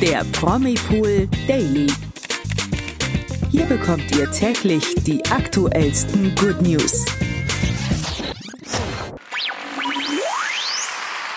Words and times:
der 0.00 0.24
Promipool 0.32 1.28
Daily. 1.48 1.88
Hier 3.50 3.64
bekommt 3.64 4.14
ihr 4.16 4.30
täglich 4.30 4.94
die 5.02 5.24
aktuellsten 5.26 6.36
Good 6.36 6.62
News. 6.62 7.04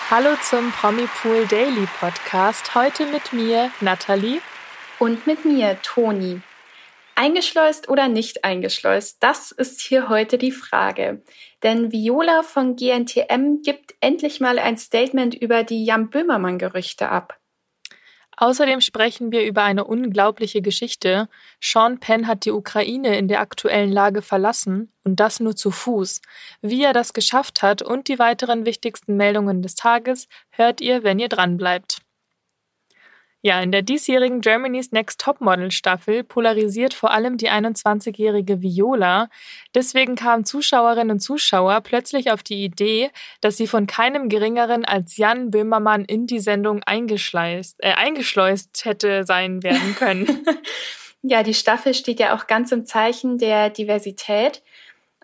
Hallo 0.08 0.36
zum 0.48 0.70
Promipool 0.70 1.44
Daily 1.48 1.88
Podcast. 1.98 2.76
Heute 2.76 3.06
mit 3.06 3.32
mir, 3.32 3.72
Nathalie. 3.80 4.40
Und 5.00 5.26
mit 5.26 5.44
mir, 5.44 5.78
Toni. 5.82 6.40
Eingeschleust 7.16 7.88
oder 7.88 8.06
nicht 8.06 8.44
eingeschleust, 8.44 9.16
das 9.20 9.50
ist 9.50 9.80
hier 9.80 10.08
heute 10.08 10.38
die 10.38 10.52
Frage. 10.52 11.22
Denn 11.64 11.90
Viola 11.90 12.44
von 12.44 12.76
GNTM 12.76 13.62
gibt 13.64 13.94
endlich 14.00 14.38
mal 14.38 14.60
ein 14.60 14.78
Statement 14.78 15.34
über 15.34 15.64
die 15.64 15.84
Jan 15.84 16.10
Böhmermann-Gerüchte 16.10 17.08
ab. 17.08 17.41
Außerdem 18.42 18.80
sprechen 18.80 19.30
wir 19.30 19.44
über 19.44 19.62
eine 19.62 19.84
unglaubliche 19.84 20.62
Geschichte. 20.62 21.28
Sean 21.60 22.00
Penn 22.00 22.26
hat 22.26 22.44
die 22.44 22.50
Ukraine 22.50 23.16
in 23.16 23.28
der 23.28 23.38
aktuellen 23.38 23.92
Lage 23.92 24.20
verlassen 24.20 24.90
und 25.04 25.20
das 25.20 25.38
nur 25.38 25.54
zu 25.54 25.70
Fuß. 25.70 26.20
Wie 26.60 26.82
er 26.82 26.92
das 26.92 27.12
geschafft 27.12 27.62
hat 27.62 27.82
und 27.82 28.08
die 28.08 28.18
weiteren 28.18 28.66
wichtigsten 28.66 29.16
Meldungen 29.16 29.62
des 29.62 29.76
Tages 29.76 30.26
hört 30.50 30.80
ihr, 30.80 31.04
wenn 31.04 31.20
ihr 31.20 31.28
dranbleibt. 31.28 32.01
Ja, 33.44 33.60
in 33.60 33.72
der 33.72 33.82
diesjährigen 33.82 34.40
Germany's 34.40 34.92
Next 34.92 35.20
Topmodel 35.20 35.72
Staffel 35.72 36.22
polarisiert 36.22 36.94
vor 36.94 37.10
allem 37.10 37.38
die 37.38 37.50
21-jährige 37.50 38.62
Viola. 38.62 39.28
Deswegen 39.74 40.14
kamen 40.14 40.44
Zuschauerinnen 40.44 41.10
und 41.10 41.20
Zuschauer 41.20 41.80
plötzlich 41.80 42.30
auf 42.30 42.44
die 42.44 42.62
Idee, 42.62 43.10
dass 43.40 43.56
sie 43.56 43.66
von 43.66 43.88
keinem 43.88 44.28
geringeren 44.28 44.84
als 44.84 45.16
Jan 45.16 45.50
Böhmermann 45.50 46.04
in 46.04 46.28
die 46.28 46.38
Sendung 46.38 46.84
eingeschleust, 46.84 47.78
äh, 47.80 47.94
eingeschleust 47.94 48.84
hätte 48.84 49.24
sein 49.24 49.64
werden 49.64 49.96
können. 49.98 50.46
ja, 51.22 51.42
die 51.42 51.54
Staffel 51.54 51.94
steht 51.94 52.20
ja 52.20 52.36
auch 52.36 52.46
ganz 52.46 52.70
im 52.70 52.86
Zeichen 52.86 53.38
der 53.38 53.70
Diversität. 53.70 54.62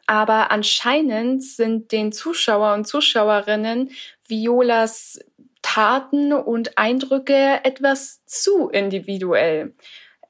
Aber 0.09 0.51
anscheinend 0.51 1.45
sind 1.45 1.93
den 1.93 2.11
Zuschauer 2.11 2.75
und 2.75 2.87
Zuschauerinnen 2.87 3.91
Violas 4.27 5.21
Taten 5.63 6.33
und 6.33 6.79
Eindrücke 6.79 7.61
etwas 7.65 8.25
zu 8.27 8.69
individuell. 8.69 9.75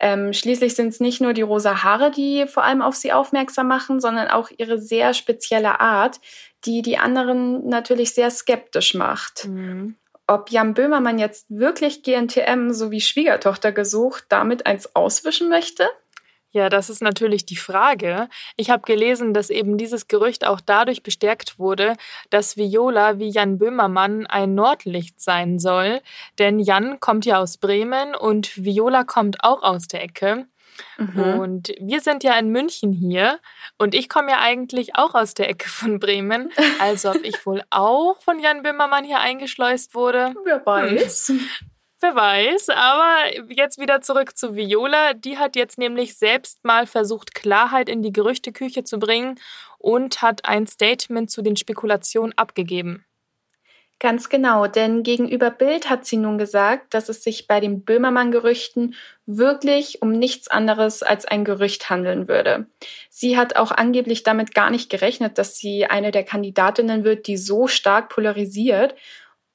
Ähm, 0.00 0.32
schließlich 0.32 0.74
sind 0.74 0.88
es 0.88 1.00
nicht 1.00 1.20
nur 1.20 1.32
die 1.32 1.42
rosa 1.42 1.82
Haare, 1.82 2.10
die 2.10 2.46
vor 2.46 2.64
allem 2.64 2.82
auf 2.82 2.94
sie 2.94 3.12
aufmerksam 3.12 3.66
machen, 3.66 4.00
sondern 4.00 4.28
auch 4.28 4.50
ihre 4.56 4.78
sehr 4.78 5.12
spezielle 5.12 5.80
Art, 5.80 6.20
die 6.64 6.82
die 6.82 6.98
anderen 6.98 7.68
natürlich 7.68 8.14
sehr 8.14 8.30
skeptisch 8.30 8.94
macht. 8.94 9.46
Mhm. 9.46 9.96
Ob 10.26 10.50
Jan 10.50 10.74
Böhmermann 10.74 11.18
jetzt 11.18 11.46
wirklich 11.48 12.02
GNTM 12.02 12.70
sowie 12.70 13.00
Schwiegertochter 13.00 13.72
gesucht 13.72 14.26
damit 14.28 14.66
eins 14.66 14.94
auswischen 14.94 15.48
möchte? 15.48 15.88
Ja, 16.50 16.70
das 16.70 16.88
ist 16.88 17.02
natürlich 17.02 17.44
die 17.44 17.56
Frage. 17.56 18.28
Ich 18.56 18.70
habe 18.70 18.82
gelesen, 18.82 19.34
dass 19.34 19.50
eben 19.50 19.76
dieses 19.76 20.08
Gerücht 20.08 20.46
auch 20.46 20.60
dadurch 20.60 21.02
bestärkt 21.02 21.58
wurde, 21.58 21.94
dass 22.30 22.56
Viola 22.56 23.18
wie 23.18 23.28
Jan 23.28 23.58
Böhmermann 23.58 24.26
ein 24.26 24.54
Nordlicht 24.54 25.20
sein 25.20 25.58
soll. 25.58 26.00
Denn 26.38 26.58
Jan 26.58 27.00
kommt 27.00 27.26
ja 27.26 27.38
aus 27.38 27.58
Bremen 27.58 28.14
und 28.14 28.64
Viola 28.64 29.04
kommt 29.04 29.44
auch 29.44 29.62
aus 29.62 29.88
der 29.88 30.02
Ecke. 30.02 30.46
Mhm. 30.96 31.40
Und 31.40 31.72
wir 31.80 32.00
sind 32.00 32.24
ja 32.24 32.38
in 32.38 32.50
München 32.50 32.92
hier 32.92 33.40
und 33.78 33.94
ich 33.94 34.08
komme 34.08 34.30
ja 34.30 34.38
eigentlich 34.40 34.96
auch 34.96 35.14
aus 35.14 35.34
der 35.34 35.48
Ecke 35.48 35.68
von 35.68 35.98
Bremen. 35.98 36.50
Also 36.80 37.10
ob 37.10 37.24
ich 37.24 37.44
wohl 37.44 37.62
auch 37.70 38.20
von 38.22 38.38
Jan 38.38 38.62
Böhmermann 38.62 39.04
hier 39.04 39.18
eingeschleust 39.18 39.94
wurde. 39.94 40.34
Wer 40.44 40.64
weiß. 40.64 41.28
Hm. 41.28 41.48
Wer 42.00 42.14
weiß, 42.14 42.68
aber 42.68 43.52
jetzt 43.52 43.80
wieder 43.80 44.00
zurück 44.00 44.36
zu 44.36 44.54
Viola. 44.54 45.14
Die 45.14 45.36
hat 45.36 45.56
jetzt 45.56 45.78
nämlich 45.78 46.16
selbst 46.16 46.64
mal 46.64 46.86
versucht, 46.86 47.34
Klarheit 47.34 47.88
in 47.88 48.02
die 48.02 48.12
Gerüchteküche 48.12 48.84
zu 48.84 49.00
bringen 49.00 49.40
und 49.78 50.22
hat 50.22 50.44
ein 50.44 50.68
Statement 50.68 51.28
zu 51.28 51.42
den 51.42 51.56
Spekulationen 51.56 52.38
abgegeben. 52.38 53.04
Ganz 54.00 54.28
genau, 54.28 54.68
denn 54.68 55.02
gegenüber 55.02 55.50
Bild 55.50 55.90
hat 55.90 56.06
sie 56.06 56.18
nun 56.18 56.38
gesagt, 56.38 56.94
dass 56.94 57.08
es 57.08 57.24
sich 57.24 57.48
bei 57.48 57.58
den 57.58 57.84
Böhmermann-Gerüchten 57.84 58.94
wirklich 59.26 60.00
um 60.00 60.12
nichts 60.12 60.46
anderes 60.46 61.02
als 61.02 61.24
ein 61.24 61.44
Gerücht 61.44 61.90
handeln 61.90 62.28
würde. 62.28 62.66
Sie 63.10 63.36
hat 63.36 63.56
auch 63.56 63.72
angeblich 63.72 64.22
damit 64.22 64.54
gar 64.54 64.70
nicht 64.70 64.88
gerechnet, 64.88 65.36
dass 65.36 65.56
sie 65.56 65.86
eine 65.86 66.12
der 66.12 66.22
Kandidatinnen 66.22 67.02
wird, 67.02 67.26
die 67.26 67.36
so 67.36 67.66
stark 67.66 68.10
polarisiert 68.10 68.94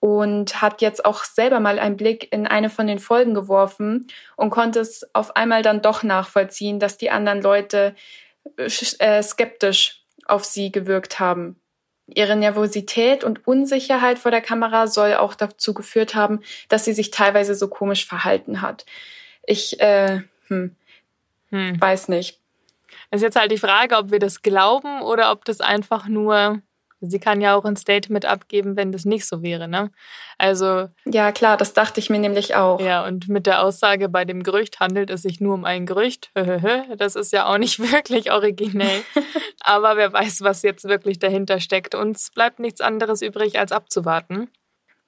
und 0.03 0.62
hat 0.62 0.81
jetzt 0.81 1.06
auch 1.06 1.24
selber 1.24 1.62
mal 1.62 1.80
einen 1.80 1.96
Blick 1.96 2.28
in 2.34 2.46
eine 2.46 2.69
von 2.69 2.88
den 2.88 3.00
Folgen 3.00 3.34
geworfen 3.34 4.06
und 4.36 4.50
konnte 4.50 4.81
es 4.81 5.09
auf 5.16 5.38
einmal 5.38 5.62
dann 5.62 5.81
doch 5.81 6.03
nachvollziehen, 6.03 6.78
dass 6.78 6.97
die 6.97 7.09
anderen 7.09 7.41
Leute 7.41 7.96
äh, 8.58 9.24
skeptisch 9.24 10.03
auf 10.25 10.44
sie 10.44 10.74
gewirkt 10.74 11.22
haben. 11.22 11.58
Ihre 12.06 12.36
Nervosität 12.36 13.24
und 13.24 13.47
Unsicherheit 13.47 14.19
vor 14.19 14.30
der 14.30 14.42
Kamera 14.42 14.88
soll 14.88 15.13
auch 15.13 15.36
dazu 15.36 15.74
geführt 15.74 16.16
haben, 16.16 16.42
dass 16.68 16.84
sie 16.84 16.94
sich 16.94 17.09
teilweise 17.09 17.56
so 17.56 17.69
komisch 17.69 18.06
verhalten 18.06 18.62
hat. 18.62 18.86
Ich 19.46 19.80
äh, 19.80 20.24
hm, 20.50 20.75
hm. 21.47 21.80
weiß 21.80 22.09
nicht. 22.09 22.42
Es 23.09 23.22
ist 23.22 23.24
jetzt 23.24 23.40
halt 23.40 23.53
die 23.53 23.58
Frage, 23.58 23.96
ob 23.96 24.12
wir 24.12 24.19
das 24.19 24.42
glauben 24.42 25.02
oder 25.02 25.31
ob 25.31 25.46
das 25.46 25.62
einfach 25.62 26.09
nur 26.09 26.62
Sie 27.09 27.19
kann 27.19 27.41
ja 27.41 27.56
auch 27.56 27.66
ein 27.66 27.75
Statement 27.75 28.25
abgeben, 28.25 28.75
wenn 28.75 28.91
das 28.91 29.06
nicht 29.06 29.25
so 29.25 29.41
wäre, 29.41 29.68
ne? 29.68 29.91
Also. 30.38 30.90
Ja, 31.06 31.31
klar, 31.31 31.58
das 31.58 31.74
dachte 31.74 32.00
ich 32.00 32.09
mir 32.09 32.19
nämlich 32.19 32.56
auch. 32.56 32.80
Ja, 32.80 33.06
und 33.06 33.28
mit 33.30 33.46
der 33.46 33.64
Aussage, 33.64 34.09
bei 34.09 34.25
dem 34.25 34.44
Gerücht 34.44 34.80
handelt 34.80 35.09
es 35.09 35.22
sich 35.22 35.40
nur 35.40 35.53
um 35.53 35.66
ein 35.66 35.86
Gerücht, 35.86 36.31
das 36.97 37.16
ist 37.16 37.34
ja 37.34 37.46
auch 37.46 37.58
nicht 37.58 37.80
wirklich 37.92 38.31
originell. 38.31 39.03
Aber 39.59 39.97
wer 39.97 40.12
weiß, 40.12 40.42
was 40.42 40.62
jetzt 40.62 40.86
wirklich 40.86 41.19
dahinter 41.19 41.59
steckt. 41.59 41.96
Uns 41.96 42.31
bleibt 42.31 42.59
nichts 42.59 42.81
anderes 42.81 43.22
übrig, 43.22 43.59
als 43.59 43.72
abzuwarten. 43.72 44.50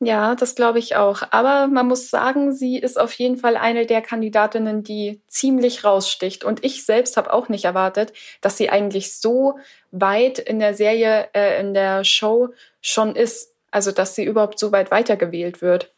Ja, 0.02 0.36
das 0.36 0.56
glaube 0.56 0.80
ich 0.80 0.96
auch. 0.98 1.24
Aber 1.32 1.68
man 1.68 1.88
muss 1.88 2.10
sagen, 2.10 2.52
sie 2.52 2.78
ist 2.78 3.00
auf 3.00 3.14
jeden 3.14 3.38
Fall 3.38 3.56
eine 3.56 3.86
der 3.86 4.02
Kandidatinnen, 4.02 4.84
die 4.84 5.22
ziemlich 5.28 5.86
raussticht. 5.86 6.44
Und 6.44 6.66
ich 6.66 6.86
selbst 6.86 7.16
habe 7.16 7.32
auch 7.32 7.48
nicht 7.48 7.64
erwartet, 7.66 8.12
dass 8.42 8.58
sie 8.58 8.70
eigentlich 8.70 9.16
so 9.16 9.58
weit 9.92 10.38
in 10.38 10.60
der 10.60 10.74
Serie, 10.74 11.30
äh, 11.34 11.60
in 11.62 11.74
der 11.74 12.04
Show 12.04 12.50
schon 12.82 13.16
ist. 13.16 13.54
Also, 13.72 13.92
dass 13.92 14.16
sie 14.16 14.26
überhaupt 14.26 14.60
so 14.60 14.72
weit 14.72 14.92
weitergewählt 14.92 15.62
wird. 15.62 15.94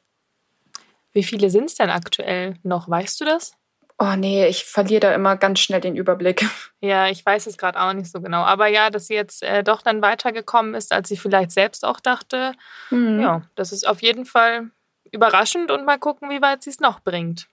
Wie 1.13 1.23
viele 1.23 1.49
sind 1.49 1.65
es 1.65 1.75
denn 1.75 1.89
aktuell 1.89 2.55
noch? 2.63 2.87
Weißt 2.87 3.19
du 3.19 3.25
das? 3.25 3.53
Oh 3.99 4.13
nee, 4.15 4.47
ich 4.47 4.63
verliere 4.63 4.99
da 4.99 5.15
immer 5.15 5.37
ganz 5.37 5.59
schnell 5.59 5.81
den 5.81 5.95
Überblick. 5.95 6.45
Ja, 6.79 7.07
ich 7.07 7.25
weiß 7.25 7.47
es 7.47 7.57
gerade 7.57 7.81
auch 7.81 7.91
nicht 7.93 8.11
so 8.11 8.21
genau. 8.21 8.43
Aber 8.43 8.67
ja, 8.67 8.91
dass 8.91 9.07
sie 9.07 9.15
jetzt 9.15 9.41
äh, 9.41 9.63
doch 9.63 9.81
dann 9.81 10.03
weitergekommen 10.03 10.75
ist, 10.75 10.93
als 10.93 11.09
sie 11.09 11.17
vielleicht 11.17 11.49
selbst 11.49 11.83
auch 11.83 11.99
dachte. 11.99 12.53
Mhm. 12.91 13.19
Ja, 13.19 13.41
das 13.55 13.71
ist 13.71 13.87
auf 13.87 14.03
jeden 14.03 14.25
Fall 14.25 14.69
überraschend 15.11 15.71
und 15.71 15.85
mal 15.85 15.97
gucken, 15.97 16.29
wie 16.29 16.39
weit 16.39 16.61
sie 16.61 16.69
es 16.69 16.79
noch 16.79 16.99
bringt. 16.99 17.47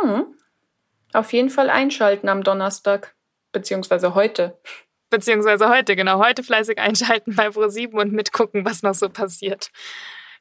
Mhm. 0.00 0.26
Auf 1.12 1.32
jeden 1.32 1.50
Fall 1.50 1.70
einschalten 1.70 2.28
am 2.28 2.44
Donnerstag, 2.44 3.16
beziehungsweise 3.50 4.14
heute. 4.14 4.56
Beziehungsweise 5.10 5.68
heute, 5.68 5.96
genau. 5.96 6.18
Heute 6.18 6.44
fleißig 6.44 6.78
einschalten 6.78 7.34
bei 7.34 7.48
Pro7 7.48 8.00
und 8.00 8.12
mitgucken, 8.12 8.64
was 8.64 8.82
noch 8.82 8.94
so 8.94 9.08
passiert. 9.08 9.72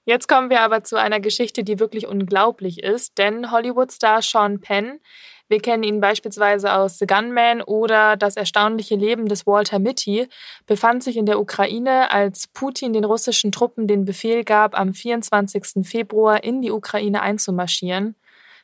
Jetzt 0.08 0.28
kommen 0.28 0.50
wir 0.50 0.62
aber 0.62 0.84
zu 0.84 0.96
einer 0.96 1.20
Geschichte, 1.20 1.64
die 1.64 1.80
wirklich 1.80 2.08
unglaublich 2.08 2.82
ist, 2.82 3.18
denn 3.18 3.52
Hollywood-Star 3.52 4.22
Sean 4.22 4.62
Penn 4.62 5.00
wir 5.50 5.62
kennen 5.62 5.84
ihn 5.84 6.02
beispielsweise 6.02 6.74
aus 6.74 7.00
The 7.00 7.08
Gunman 7.08 7.62
oder 7.62 8.18
Das 8.18 8.36
erstaunliche 8.36 8.96
Leben 8.96 9.28
des 9.28 9.48
Walter 9.48 9.80
Mitty, 9.80 10.28
befand 10.66 11.04
sich 11.04 11.16
in 11.16 11.26
der 11.26 11.40
Ukraine, 11.40 12.12
als 12.12 12.48
Putin 12.48 12.92
den 12.92 13.06
russischen 13.06 13.52
Truppen 13.52 13.88
den 13.88 14.04
Befehl 14.04 14.44
gab, 14.44 14.78
am 14.78 14.94
24. 14.94 15.88
Februar 15.88 16.44
in 16.44 16.62
die 16.62 16.72
Ukraine 16.72 17.22
einzumarschieren. 17.22 18.16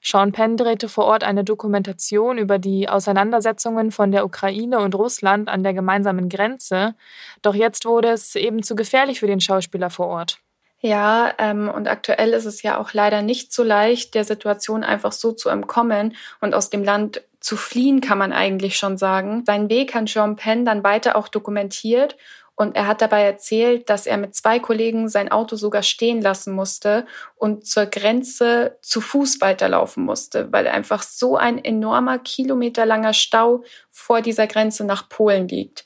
Sean 0.01 0.33
Penn 0.33 0.57
drehte 0.57 0.89
vor 0.89 1.05
Ort 1.05 1.23
eine 1.23 1.45
Dokumentation 1.45 2.37
über 2.37 2.59
die 2.59 2.89
Auseinandersetzungen 2.89 3.91
von 3.91 4.11
der 4.11 4.25
Ukraine 4.25 4.79
und 4.79 4.93
Russland 4.95 5.47
an 5.47 5.63
der 5.63 5.73
gemeinsamen 5.73 6.27
Grenze. 6.27 6.95
Doch 7.41 7.55
jetzt 7.55 7.85
wurde 7.85 8.09
es 8.09 8.35
eben 8.35 8.61
zu 8.63 8.75
gefährlich 8.75 9.21
für 9.21 9.27
den 9.27 9.39
Schauspieler 9.39 9.89
vor 9.89 10.07
Ort. 10.07 10.42
Ja, 10.85 11.33
ähm, 11.37 11.69
und 11.69 11.87
aktuell 11.87 12.33
ist 12.33 12.43
es 12.43 12.61
ja 12.61 12.77
auch 12.77 12.91
leider 12.91 13.21
nicht 13.21 13.53
so 13.53 13.63
leicht, 13.63 14.15
der 14.15 14.25
Situation 14.25 14.83
einfach 14.83 15.13
so 15.13 15.31
zu 15.31 15.47
entkommen 15.47 16.13
und 16.41 16.53
aus 16.53 16.69
dem 16.69 16.83
Land 16.83 17.21
zu 17.39 17.55
fliehen, 17.55 18.01
kann 18.01 18.17
man 18.17 18.33
eigentlich 18.33 18.75
schon 18.75 18.97
sagen. 18.97 19.43
Sein 19.45 19.69
Weg 19.69 19.95
hat 19.95 20.07
Jean 20.07 20.35
Penn 20.35 20.65
dann 20.65 20.83
weiter 20.83 21.15
auch 21.15 21.29
dokumentiert 21.29 22.17
und 22.55 22.75
er 22.75 22.85
hat 22.85 23.01
dabei 23.01 23.21
erzählt, 23.21 23.89
dass 23.89 24.05
er 24.05 24.17
mit 24.17 24.35
zwei 24.35 24.59
Kollegen 24.59 25.07
sein 25.07 25.31
Auto 25.31 25.55
sogar 25.55 25.83
stehen 25.83 26.21
lassen 26.21 26.53
musste 26.53 27.05
und 27.35 27.65
zur 27.65 27.85
Grenze 27.85 28.77
zu 28.81 28.99
Fuß 28.99 29.39
weiterlaufen 29.39 30.03
musste, 30.03 30.51
weil 30.51 30.67
einfach 30.67 31.01
so 31.01 31.37
ein 31.37 31.63
enormer 31.63 32.19
kilometerlanger 32.19 33.13
Stau 33.13 33.63
vor 33.89 34.21
dieser 34.21 34.47
Grenze 34.47 34.83
nach 34.83 35.07
Polen 35.07 35.47
liegt. 35.47 35.85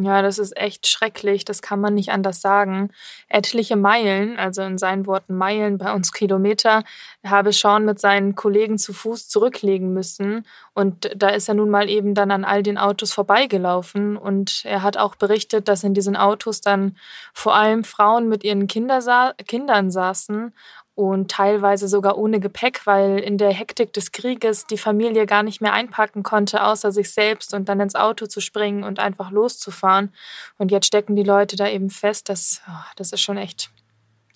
Ja, 0.00 0.22
das 0.22 0.38
ist 0.38 0.56
echt 0.56 0.86
schrecklich, 0.86 1.44
das 1.44 1.60
kann 1.60 1.80
man 1.80 1.94
nicht 1.94 2.10
anders 2.12 2.40
sagen. 2.40 2.90
Etliche 3.28 3.74
Meilen, 3.74 4.38
also 4.38 4.62
in 4.62 4.78
seinen 4.78 5.06
Worten 5.06 5.36
Meilen, 5.36 5.76
bei 5.78 5.92
uns 5.92 6.12
Kilometer, 6.12 6.84
habe 7.26 7.52
Sean 7.52 7.84
mit 7.84 7.98
seinen 7.98 8.36
Kollegen 8.36 8.78
zu 8.78 8.92
Fuß 8.92 9.28
zurücklegen 9.28 9.92
müssen. 9.92 10.46
Und 10.72 11.10
da 11.16 11.30
ist 11.30 11.48
er 11.48 11.54
nun 11.54 11.70
mal 11.70 11.88
eben 11.90 12.14
dann 12.14 12.30
an 12.30 12.44
all 12.44 12.62
den 12.62 12.78
Autos 12.78 13.12
vorbeigelaufen. 13.12 14.16
Und 14.16 14.62
er 14.64 14.84
hat 14.84 14.96
auch 14.96 15.16
berichtet, 15.16 15.66
dass 15.66 15.82
in 15.82 15.94
diesen 15.94 16.14
Autos 16.16 16.60
dann 16.60 16.96
vor 17.34 17.56
allem 17.56 17.82
Frauen 17.82 18.28
mit 18.28 18.44
ihren 18.44 18.68
Kinder 18.68 19.02
sa 19.02 19.32
Kindern 19.48 19.90
saßen 19.90 20.52
und 20.98 21.30
teilweise 21.30 21.86
sogar 21.86 22.18
ohne 22.18 22.40
Gepäck, 22.40 22.84
weil 22.84 23.20
in 23.20 23.38
der 23.38 23.52
Hektik 23.52 23.92
des 23.92 24.10
Krieges 24.10 24.66
die 24.66 24.76
Familie 24.76 25.26
gar 25.26 25.44
nicht 25.44 25.60
mehr 25.60 25.72
einpacken 25.72 26.24
konnte, 26.24 26.64
außer 26.64 26.90
sich 26.90 27.12
selbst 27.12 27.54
und 27.54 27.68
dann 27.68 27.78
ins 27.78 27.94
Auto 27.94 28.26
zu 28.26 28.40
springen 28.40 28.82
und 28.82 28.98
einfach 28.98 29.30
loszufahren. 29.30 30.12
Und 30.56 30.72
jetzt 30.72 30.86
stecken 30.86 31.14
die 31.14 31.22
Leute 31.22 31.54
da 31.54 31.68
eben 31.68 31.90
fest, 31.90 32.28
dass 32.28 32.62
oh, 32.68 32.84
das 32.96 33.12
ist 33.12 33.20
schon 33.20 33.36
echt 33.36 33.70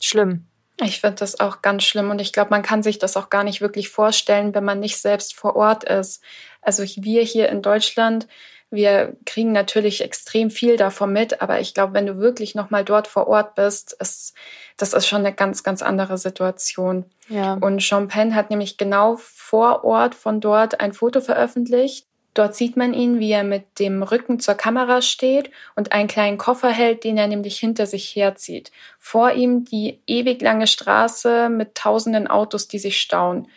schlimm. 0.00 0.46
Ich 0.80 1.00
finde 1.00 1.16
das 1.16 1.40
auch 1.40 1.62
ganz 1.62 1.82
schlimm 1.82 2.10
und 2.10 2.20
ich 2.20 2.32
glaube, 2.32 2.50
man 2.50 2.62
kann 2.62 2.84
sich 2.84 3.00
das 3.00 3.16
auch 3.16 3.28
gar 3.28 3.42
nicht 3.42 3.60
wirklich 3.60 3.88
vorstellen, 3.88 4.54
wenn 4.54 4.64
man 4.64 4.78
nicht 4.78 4.98
selbst 4.98 5.34
vor 5.34 5.56
Ort 5.56 5.82
ist. 5.82 6.22
Also 6.60 6.84
wir 6.84 7.24
hier 7.24 7.48
in 7.48 7.62
Deutschland, 7.62 8.28
wir 8.72 9.16
kriegen 9.26 9.52
natürlich 9.52 10.00
extrem 10.00 10.50
viel 10.50 10.76
davon 10.76 11.12
mit, 11.12 11.42
aber 11.42 11.60
ich 11.60 11.74
glaube, 11.74 11.92
wenn 11.92 12.06
du 12.06 12.18
wirklich 12.18 12.54
noch 12.54 12.70
mal 12.70 12.84
dort 12.84 13.06
vor 13.06 13.28
Ort 13.28 13.54
bist, 13.54 13.94
ist 14.00 14.34
das 14.78 14.94
ist 14.94 15.06
schon 15.06 15.20
eine 15.20 15.34
ganz 15.34 15.62
ganz 15.62 15.82
andere 15.82 16.16
Situation. 16.16 17.04
Ja. 17.28 17.54
Und 17.54 17.86
Penn 18.08 18.34
hat 18.34 18.50
nämlich 18.50 18.78
genau 18.78 19.16
vor 19.20 19.84
Ort 19.84 20.14
von 20.14 20.40
dort 20.40 20.80
ein 20.80 20.94
Foto 20.94 21.20
veröffentlicht. 21.20 22.06
Dort 22.34 22.54
sieht 22.54 22.78
man 22.78 22.94
ihn, 22.94 23.18
wie 23.18 23.30
er 23.30 23.44
mit 23.44 23.78
dem 23.78 24.02
Rücken 24.02 24.40
zur 24.40 24.54
Kamera 24.54 25.02
steht 25.02 25.50
und 25.76 25.92
einen 25.92 26.08
kleinen 26.08 26.38
Koffer 26.38 26.70
hält, 26.70 27.04
den 27.04 27.18
er 27.18 27.26
nämlich 27.26 27.58
hinter 27.58 27.84
sich 27.84 28.16
herzieht. 28.16 28.72
Vor 28.98 29.32
ihm 29.32 29.66
die 29.66 30.00
ewig 30.06 30.40
lange 30.40 30.66
Straße 30.66 31.50
mit 31.50 31.74
tausenden 31.74 32.26
Autos, 32.28 32.68
die 32.68 32.78
sich 32.78 32.98
stauen. 32.98 33.48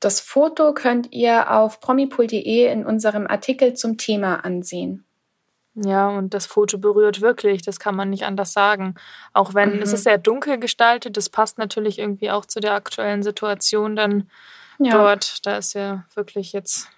Das 0.00 0.20
Foto 0.20 0.72
könnt 0.74 1.12
ihr 1.12 1.50
auf 1.50 1.80
promipool.de 1.80 2.70
in 2.72 2.86
unserem 2.86 3.26
Artikel 3.26 3.74
zum 3.74 3.98
Thema 3.98 4.44
ansehen. 4.44 5.04
Ja, 5.74 6.08
und 6.08 6.34
das 6.34 6.46
Foto 6.46 6.78
berührt 6.78 7.20
wirklich, 7.20 7.62
das 7.62 7.78
kann 7.78 7.94
man 7.94 8.10
nicht 8.10 8.24
anders 8.24 8.52
sagen. 8.52 8.94
Auch 9.32 9.54
wenn 9.54 9.76
mhm. 9.76 9.82
es 9.82 9.92
ist 9.92 10.04
sehr 10.04 10.18
dunkel 10.18 10.58
gestaltet, 10.58 11.16
das 11.16 11.28
passt 11.28 11.58
natürlich 11.58 11.98
irgendwie 11.98 12.30
auch 12.30 12.46
zu 12.46 12.60
der 12.60 12.74
aktuellen 12.74 13.22
Situation 13.22 13.94
dann 13.94 14.28
ja. 14.78 14.96
dort. 14.96 15.46
Da 15.46 15.56
ist 15.56 15.74
ja 15.74 16.04
wirklich 16.14 16.52
jetzt 16.52 16.88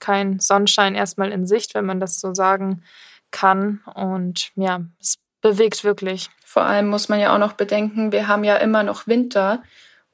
kein 0.00 0.38
Sonnenschein 0.40 0.94
erstmal 0.94 1.32
in 1.32 1.46
Sicht, 1.46 1.74
wenn 1.74 1.86
man 1.86 2.00
das 2.00 2.20
so 2.20 2.34
sagen 2.34 2.82
kann. 3.30 3.80
Und 3.94 4.50
ja, 4.54 4.82
es 5.00 5.18
bewegt 5.40 5.84
wirklich. 5.84 6.30
Vor 6.44 6.62
allem 6.62 6.88
muss 6.88 7.08
man 7.08 7.20
ja 7.20 7.34
auch 7.34 7.38
noch 7.38 7.52
bedenken, 7.54 8.12
wir 8.12 8.28
haben 8.28 8.44
ja 8.44 8.56
immer 8.56 8.82
noch 8.82 9.06
Winter. 9.06 9.62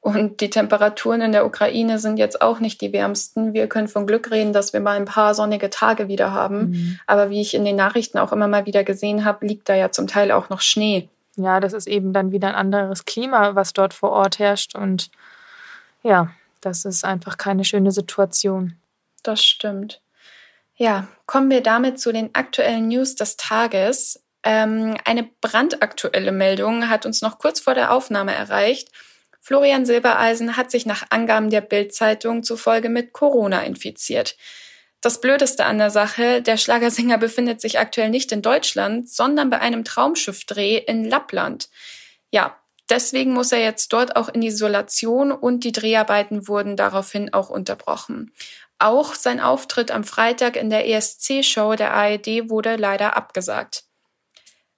Und 0.03 0.41
die 0.41 0.49
Temperaturen 0.49 1.21
in 1.21 1.31
der 1.31 1.45
Ukraine 1.45 1.97
sind 1.97 2.17
jetzt 2.17 2.41
auch 2.41 2.59
nicht 2.59 2.81
die 2.81 2.91
wärmsten. 2.91 3.53
Wir 3.53 3.67
können 3.67 3.87
von 3.87 4.05
Glück 4.05 4.31
reden, 4.31 4.51
dass 4.51 4.73
wir 4.73 4.81
mal 4.81 4.97
ein 4.97 5.05
paar 5.05 5.33
sonnige 5.33 5.69
Tage 5.69 6.09
wieder 6.09 6.33
haben. 6.33 6.71
Mhm. 6.71 6.99
Aber 7.07 7.29
wie 7.29 7.39
ich 7.39 7.53
in 7.53 7.63
den 7.63 7.77
Nachrichten 7.77 8.17
auch 8.17 8.33
immer 8.33 8.49
mal 8.49 8.65
wieder 8.65 8.83
gesehen 8.83 9.23
habe, 9.23 9.47
liegt 9.47 9.69
da 9.69 9.75
ja 9.75 9.91
zum 9.91 10.07
Teil 10.07 10.33
auch 10.33 10.49
noch 10.49 10.59
Schnee. 10.59 11.07
Ja, 11.37 11.61
das 11.61 11.71
ist 11.71 11.87
eben 11.87 12.11
dann 12.11 12.33
wieder 12.33 12.49
ein 12.49 12.55
anderes 12.55 13.05
Klima, 13.05 13.55
was 13.55 13.71
dort 13.71 13.93
vor 13.93 14.11
Ort 14.11 14.39
herrscht. 14.39 14.75
Und 14.75 15.09
ja, 16.01 16.31
das 16.59 16.83
ist 16.83 17.05
einfach 17.05 17.37
keine 17.37 17.63
schöne 17.63 17.91
Situation. 17.91 18.73
Das 19.23 19.41
stimmt. 19.41 20.01
Ja, 20.75 21.07
kommen 21.27 21.49
wir 21.49 21.61
damit 21.63 22.01
zu 22.01 22.11
den 22.11 22.35
aktuellen 22.35 22.89
News 22.89 23.15
des 23.15 23.37
Tages. 23.37 24.21
Ähm, 24.43 24.97
eine 25.05 25.29
brandaktuelle 25.39 26.33
Meldung 26.33 26.89
hat 26.89 27.05
uns 27.05 27.21
noch 27.21 27.39
kurz 27.39 27.61
vor 27.61 27.73
der 27.73 27.93
Aufnahme 27.93 28.35
erreicht. 28.35 28.89
Florian 29.45 29.85
Silbereisen 29.85 30.55
hat 30.55 30.71
sich 30.71 30.85
nach 30.85 31.07
Angaben 31.09 31.49
der 31.49 31.59
Bild-Zeitung 31.59 32.43
zufolge 32.43 32.87
mit 32.87 33.11
Corona 33.11 33.63
infiziert. 33.63 34.37
Das 35.01 35.19
Blödeste 35.19 35.65
an 35.65 35.79
der 35.79 35.89
Sache, 35.89 36.41
der 36.41 36.55
Schlagersänger 36.55 37.17
befindet 37.17 37.59
sich 37.59 37.77
aktuell 37.77 38.09
nicht 38.09 38.31
in 38.31 38.41
Deutschland, 38.41 39.09
sondern 39.09 39.49
bei 39.49 39.59
einem 39.59 39.83
Traumschiffdreh 39.83 40.77
in 40.77 41.03
Lappland. 41.03 41.67
Ja, 42.31 42.57
deswegen 42.89 43.33
muss 43.33 43.51
er 43.51 43.59
jetzt 43.59 43.91
dort 43.91 44.15
auch 44.15 44.29
in 44.29 44.41
Isolation 44.43 45.33
und 45.33 45.65
die 45.65 45.73
Dreharbeiten 45.73 46.47
wurden 46.47 46.77
daraufhin 46.77 47.33
auch 47.33 47.49
unterbrochen. 47.49 48.31
Auch 48.79 49.13
sein 49.13 49.41
Auftritt 49.41 49.91
am 49.91 50.05
Freitag 50.05 50.55
in 50.55 50.69
der 50.69 50.87
ESC-Show 50.87 51.75
der 51.75 51.93
ARD 51.93 52.49
wurde 52.49 52.77
leider 52.77 53.17
abgesagt. 53.17 53.83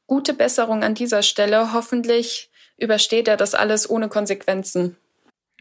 Gute 0.07 0.33
Besserung 0.33 0.83
an 0.83 0.95
dieser 0.95 1.21
Stelle. 1.21 1.71
Hoffentlich 1.71 2.49
übersteht 2.77 3.27
er 3.27 3.37
das 3.37 3.55
alles 3.55 3.89
ohne 3.89 4.09
Konsequenzen. 4.09 4.97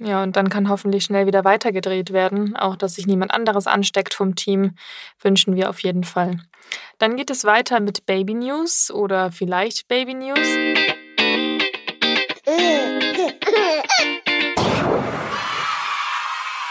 Ja, 0.01 0.23
und 0.23 0.35
dann 0.35 0.49
kann 0.49 0.69
hoffentlich 0.69 1.05
schnell 1.05 1.27
wieder 1.27 1.45
weitergedreht 1.45 2.13
werden. 2.13 2.57
Auch 2.57 2.75
dass 2.75 2.97
sich 2.97 3.07
niemand 3.07 3.33
anderes 3.33 3.67
ansteckt 3.67 4.15
vom 4.15 4.35
Team, 4.35 4.75
wünschen 5.21 5.55
wir 5.55 5.71
auf 5.71 5.81
jeden 5.81 6.05
Fall. 6.05 6.41
Dann 6.99 7.17
geht 7.17 7.31
es 7.31 7.45
weiter 7.45 7.79
mit 7.79 8.07
Baby 8.07 8.35
News 8.35 8.91
oder 8.91 9.31
vielleicht 9.31 9.87
Baby 9.87 10.15
News. 10.15 10.49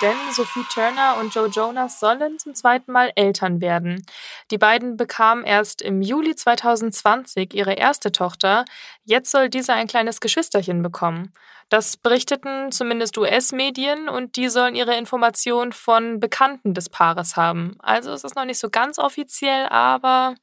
Denn 0.03 0.33
Sophie 0.33 0.65
Turner 0.69 1.15
und 1.17 1.33
Joe 1.33 1.47
Jonas 1.47 2.01
sollen 2.01 2.37
zum 2.37 2.53
zweiten 2.53 2.91
Mal 2.91 3.13
Eltern 3.15 3.61
werden. 3.61 4.05
Die 4.51 4.57
beiden 4.57 4.97
bekamen 4.97 5.45
erst 5.45 5.81
im 5.81 6.01
Juli 6.01 6.35
2020 6.35 7.53
ihre 7.53 7.75
erste 7.75 8.11
Tochter. 8.11 8.65
Jetzt 9.05 9.31
soll 9.31 9.47
diese 9.47 9.71
ein 9.71 9.87
kleines 9.87 10.19
Geschwisterchen 10.19 10.83
bekommen. 10.83 11.31
Das 11.69 11.95
berichteten 11.95 12.73
zumindest 12.73 13.17
US-Medien 13.17 14.09
und 14.09 14.35
die 14.35 14.49
sollen 14.49 14.75
ihre 14.75 14.97
Informationen 14.97 15.71
von 15.71 16.19
Bekannten 16.19 16.73
des 16.73 16.89
Paares 16.89 17.37
haben. 17.37 17.77
Also 17.79 18.11
es 18.11 18.25
ist 18.25 18.35
noch 18.35 18.45
nicht 18.45 18.59
so 18.59 18.69
ganz 18.69 18.99
offiziell, 18.99 19.67
aber 19.69 20.35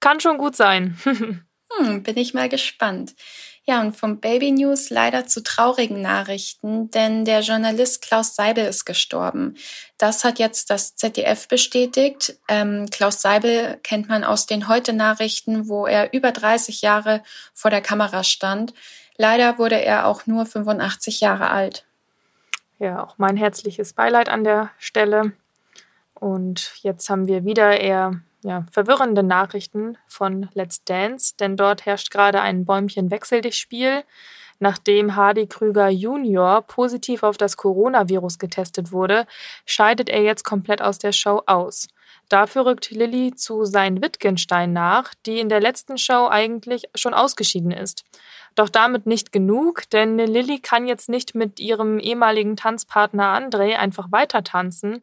kann 0.00 0.20
schon 0.20 0.36
gut 0.36 0.54
sein. 0.54 0.98
hm, 1.78 2.02
bin 2.02 2.16
ich 2.18 2.34
mal 2.34 2.50
gespannt. 2.50 3.14
Ja, 3.68 3.80
und 3.80 3.96
vom 3.96 4.20
Baby 4.20 4.52
News 4.52 4.90
leider 4.90 5.26
zu 5.26 5.42
traurigen 5.42 6.00
Nachrichten, 6.00 6.88
denn 6.92 7.24
der 7.24 7.40
Journalist 7.40 8.00
Klaus 8.00 8.36
Seibel 8.36 8.64
ist 8.64 8.84
gestorben. 8.84 9.56
Das 9.98 10.22
hat 10.22 10.38
jetzt 10.38 10.70
das 10.70 10.94
ZDF 10.94 11.48
bestätigt. 11.48 12.38
Ähm, 12.46 12.86
Klaus 12.92 13.20
Seibel 13.20 13.80
kennt 13.82 14.08
man 14.08 14.22
aus 14.22 14.46
den 14.46 14.68
Heute-Nachrichten, 14.68 15.68
wo 15.68 15.84
er 15.84 16.12
über 16.12 16.30
30 16.30 16.80
Jahre 16.82 17.24
vor 17.52 17.72
der 17.72 17.80
Kamera 17.80 18.22
stand. 18.22 18.72
Leider 19.16 19.58
wurde 19.58 19.82
er 19.82 20.06
auch 20.06 20.26
nur 20.26 20.46
85 20.46 21.20
Jahre 21.20 21.50
alt. 21.50 21.84
Ja, 22.78 23.02
auch 23.02 23.18
mein 23.18 23.36
herzliches 23.36 23.94
Beileid 23.94 24.28
an 24.28 24.44
der 24.44 24.70
Stelle. 24.78 25.32
Und 26.14 26.72
jetzt 26.82 27.10
haben 27.10 27.26
wir 27.26 27.44
wieder 27.44 27.80
eher 27.80 28.20
ja, 28.46 28.64
verwirrende 28.70 29.24
Nachrichten 29.24 29.98
von 30.06 30.48
Let's 30.54 30.84
Dance, 30.84 31.34
denn 31.38 31.56
dort 31.56 31.84
herrscht 31.84 32.12
gerade 32.12 32.40
ein 32.40 32.64
Bäumchen-Wechsel-Dich-Spiel. 32.64 34.04
Nachdem 34.60 35.16
Hardy 35.16 35.48
Krüger 35.48 35.88
Junior 35.88 36.62
positiv 36.62 37.24
auf 37.24 37.36
das 37.38 37.56
Coronavirus 37.56 38.38
getestet 38.38 38.92
wurde, 38.92 39.26
scheidet 39.66 40.08
er 40.08 40.22
jetzt 40.22 40.44
komplett 40.44 40.80
aus 40.80 40.98
der 40.98 41.10
Show 41.10 41.42
aus. 41.46 41.88
Dafür 42.28 42.66
rückt 42.66 42.90
Lilly 42.90 43.34
zu 43.34 43.64
sein 43.64 44.02
Wittgenstein 44.02 44.72
nach, 44.72 45.14
die 45.26 45.38
in 45.38 45.48
der 45.48 45.60
letzten 45.60 45.96
Show 45.96 46.28
eigentlich 46.28 46.88
schon 46.94 47.14
ausgeschieden 47.14 47.70
ist. 47.70 48.04
Doch 48.56 48.70
damit 48.70 49.04
nicht 49.06 49.32
genug, 49.32 49.82
denn 49.90 50.16
Lilly 50.16 50.60
kann 50.60 50.86
jetzt 50.86 51.10
nicht 51.10 51.34
mit 51.34 51.60
ihrem 51.60 51.98
ehemaligen 51.98 52.56
Tanzpartner 52.56 53.38
André 53.38 53.76
einfach 53.76 54.10
weiter 54.10 54.42
tanzen, 54.42 55.02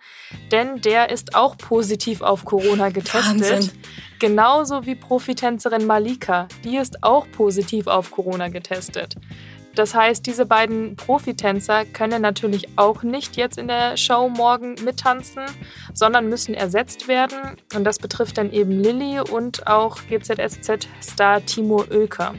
denn 0.52 0.82
der 0.82 1.12
ist 1.12 1.36
auch 1.36 1.56
positiv 1.56 2.22
auf 2.22 2.46
Corona 2.46 2.90
getestet. 2.90 3.42
Wahnsinn. 3.42 3.72
Genauso 4.20 4.86
wie 4.88 4.96
Profitänzerin 4.96 5.86
Malika, 5.86 6.48
die 6.64 6.78
ist 6.78 7.04
auch 7.04 7.28
positiv 7.32 7.86
auf 7.86 8.10
Corona 8.10 8.48
getestet. 8.48 9.16
Das 9.76 9.96
heißt, 9.96 10.26
diese 10.26 10.46
beiden 10.46 10.96
Profitänzer 10.96 11.86
können 11.86 12.22
natürlich 12.22 12.68
auch 12.78 13.02
nicht 13.02 13.38
jetzt 13.38 13.58
in 13.58 13.68
der 13.68 13.98
Show 13.98 14.30
morgen 14.30 14.76
mittanzen, 14.86 15.44
sondern 15.94 16.30
müssen 16.30 16.54
ersetzt 16.54 17.08
werden. 17.08 17.58
Und 17.76 17.84
das 17.84 17.98
betrifft 17.98 18.38
dann 18.38 18.52
eben 18.52 18.72
Lilly 18.72 19.20
und 19.20 19.66
auch 19.68 19.98
GZSZ-Star 20.10 21.44
Timo 21.46 21.86
Oelker. 21.90 22.36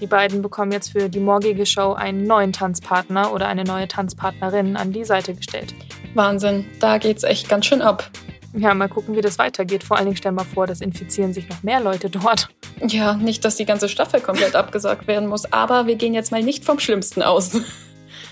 Die 0.00 0.06
beiden 0.06 0.42
bekommen 0.42 0.72
jetzt 0.72 0.92
für 0.92 1.08
die 1.08 1.20
morgige 1.20 1.66
Show 1.66 1.92
einen 1.92 2.24
neuen 2.24 2.52
Tanzpartner 2.52 3.32
oder 3.32 3.48
eine 3.48 3.64
neue 3.64 3.86
Tanzpartnerin 3.86 4.76
an 4.76 4.92
die 4.92 5.04
Seite 5.04 5.34
gestellt. 5.34 5.74
Wahnsinn, 6.14 6.64
da 6.80 6.98
geht's 6.98 7.22
echt 7.22 7.48
ganz 7.48 7.66
schön 7.66 7.82
ab. 7.82 8.10
Ja, 8.52 8.74
mal 8.74 8.88
gucken, 8.88 9.16
wie 9.16 9.20
das 9.20 9.38
weitergeht. 9.38 9.84
Vor 9.84 9.96
allen 9.96 10.06
Dingen 10.06 10.16
stellen 10.16 10.34
wir 10.34 10.44
vor, 10.44 10.66
das 10.66 10.80
infizieren 10.80 11.32
sich 11.32 11.48
noch 11.48 11.62
mehr 11.62 11.80
Leute 11.80 12.10
dort. 12.10 12.48
Ja, 12.84 13.14
nicht, 13.14 13.44
dass 13.44 13.56
die 13.56 13.64
ganze 13.64 13.88
Staffel 13.88 14.20
komplett 14.20 14.56
abgesagt 14.56 15.06
werden 15.06 15.28
muss, 15.28 15.52
aber 15.52 15.86
wir 15.86 15.94
gehen 15.94 16.14
jetzt 16.14 16.32
mal 16.32 16.42
nicht 16.42 16.64
vom 16.64 16.78
Schlimmsten 16.78 17.22
aus. 17.22 17.60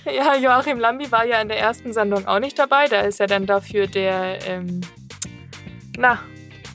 Ja, 0.05 0.37
Joachim 0.37 0.79
Lambi 0.79 1.11
war 1.13 1.27
ja 1.27 1.41
in 1.41 1.49
der 1.49 1.59
ersten 1.59 1.93
Sendung 1.93 2.27
auch 2.27 2.39
nicht 2.39 2.59
dabei. 2.59 2.87
Da 2.87 3.01
ist 3.01 3.21
ja 3.21 3.27
dann 3.27 3.45
dafür 3.45 3.87
der, 3.87 4.39
ähm, 4.47 4.81
na, 5.99 6.21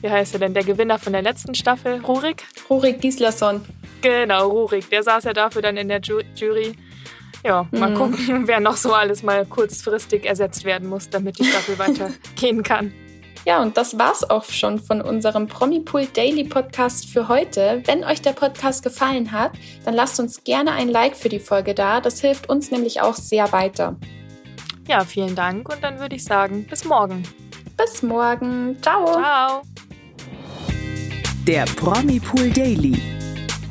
wie 0.02 0.10
heißt 0.10 0.34
er 0.34 0.40
denn, 0.40 0.54
der 0.54 0.62
Gewinner 0.62 0.98
von 0.98 1.12
der 1.12 1.22
letzten 1.22 1.54
Staffel, 1.54 2.00
Rurik? 2.00 2.44
Rurik 2.70 3.00
Gislason. 3.00 3.64
Genau, 4.02 4.50
Rurik, 4.50 4.88
der 4.90 5.02
saß 5.02 5.24
ja 5.24 5.32
dafür 5.32 5.62
dann 5.62 5.76
in 5.76 5.88
der 5.88 6.00
Ju 6.00 6.20
Jury. 6.36 6.74
Ja, 7.44 7.66
mal 7.72 7.90
mhm. 7.90 7.94
gucken, 7.94 8.42
wer 8.46 8.60
noch 8.60 8.76
so 8.76 8.92
alles 8.92 9.22
mal 9.22 9.44
kurzfristig 9.46 10.26
ersetzt 10.26 10.64
werden 10.64 10.88
muss, 10.88 11.10
damit 11.10 11.38
die 11.38 11.44
Staffel 11.44 11.78
weitergehen 11.78 12.62
kann. 12.62 12.92
Ja, 13.46 13.60
und 13.60 13.76
das 13.76 13.98
war's 13.98 14.28
auch 14.28 14.44
schon 14.44 14.78
von 14.78 15.02
unserem 15.02 15.46
Promipool 15.46 16.06
Daily 16.06 16.44
Podcast 16.44 17.06
für 17.06 17.28
heute. 17.28 17.82
Wenn 17.84 18.02
euch 18.02 18.22
der 18.22 18.32
Podcast 18.32 18.82
gefallen 18.82 19.32
hat, 19.32 19.52
dann 19.84 19.94
lasst 19.94 20.18
uns 20.18 20.44
gerne 20.44 20.72
ein 20.72 20.88
Like 20.88 21.14
für 21.14 21.28
die 21.28 21.40
Folge 21.40 21.74
da. 21.74 22.00
Das 22.00 22.20
hilft 22.20 22.48
uns 22.48 22.70
nämlich 22.70 23.02
auch 23.02 23.14
sehr 23.14 23.52
weiter. 23.52 23.96
Ja, 24.88 25.04
vielen 25.04 25.34
Dank 25.34 25.68
und 25.70 25.82
dann 25.82 25.98
würde 25.98 26.16
ich 26.16 26.24
sagen, 26.24 26.66
bis 26.66 26.84
morgen. 26.84 27.22
Bis 27.76 28.02
morgen. 28.02 28.76
Ciao. 28.82 29.06
Ciao. 29.12 29.62
Der 31.46 31.64
Promipool 31.76 32.50
Daily. 32.50 33.00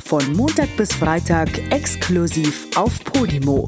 Von 0.06 0.34
Montag 0.34 0.76
bis 0.78 0.94
Freitag 0.94 1.50
exklusiv 1.72 2.68
auf 2.76 3.04
Podimo. 3.04 3.68